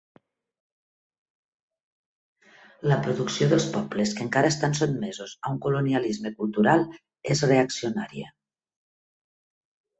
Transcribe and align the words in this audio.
La 2.93 2.97
producció 3.03 3.49
dels 3.53 3.67
pobles 3.77 4.15
que 4.17 4.25
encara 4.29 4.51
estan 4.55 4.75
sotmesos 4.81 5.37
a 5.43 5.53
un 5.55 5.61
colonialisme 5.69 6.35
cultural 6.43 6.89
és 7.37 7.47
reaccionària. 7.53 8.37